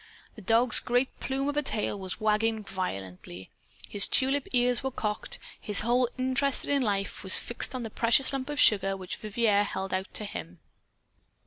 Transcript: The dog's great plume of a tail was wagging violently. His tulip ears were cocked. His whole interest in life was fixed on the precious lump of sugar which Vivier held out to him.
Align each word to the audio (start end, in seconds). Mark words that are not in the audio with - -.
The 0.33 0.41
dog's 0.41 0.79
great 0.79 1.19
plume 1.19 1.47
of 1.47 1.55
a 1.55 1.61
tail 1.61 1.99
was 1.99 2.19
wagging 2.19 2.63
violently. 2.63 3.51
His 3.87 4.07
tulip 4.07 4.47
ears 4.51 4.81
were 4.83 4.89
cocked. 4.89 5.37
His 5.59 5.81
whole 5.81 6.09
interest 6.17 6.65
in 6.65 6.81
life 6.81 7.21
was 7.23 7.37
fixed 7.37 7.75
on 7.75 7.83
the 7.83 7.91
precious 7.91 8.33
lump 8.33 8.49
of 8.49 8.59
sugar 8.59 8.97
which 8.97 9.17
Vivier 9.17 9.61
held 9.61 9.93
out 9.93 10.11
to 10.15 10.25
him. 10.25 10.57